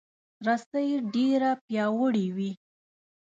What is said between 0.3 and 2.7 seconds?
رسۍ ډیره پیاوړې وي.